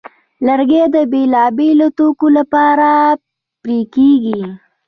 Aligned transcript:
لرګی 0.45 0.83
د 0.95 0.97
بېلابېلو 1.11 1.87
توکو 1.97 2.27
لپاره 2.37 2.89
پرې 3.61 3.79
کېږي. 3.95 4.41